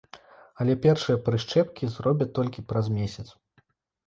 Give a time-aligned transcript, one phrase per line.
[0.63, 3.27] Але першыя прышчэпкі зробяць толькі праз месяц.